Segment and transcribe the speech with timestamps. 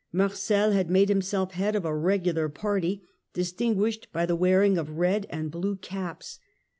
[0.11, 3.03] Marcel had made himself head of a regular party,
[3.33, 6.39] distinguished by the wearing of red and blue caps.